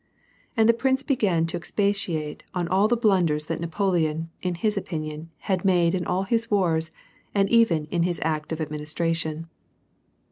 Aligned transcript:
And 0.57 0.67
the 0.67 0.73
prince 0.73 1.03
began 1.03 1.45
to 1.45 1.57
expatiate 1.57 2.41
on 2.55 2.67
all 2.67 2.87
the 2.87 2.97
blunders 2.97 3.45
that 3.45 3.59
Napoleon, 3.59 4.31
in 4.41 4.55
his 4.55 4.75
opinion, 4.75 5.29
had 5.41 5.63
made 5.63 5.93
in 5.93 6.07
all 6.07 6.23
his 6.23 6.49
wars, 6.49 6.89
and 7.35 7.47
even 7.51 7.85
in 7.91 8.01
his 8.01 8.19
act 8.23 8.51
of 8.51 8.59
administration. 8.59 9.45